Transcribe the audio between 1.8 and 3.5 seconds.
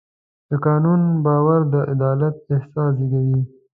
عدالت احساس زېږوي.